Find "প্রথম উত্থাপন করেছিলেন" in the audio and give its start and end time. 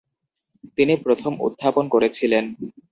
1.05-2.45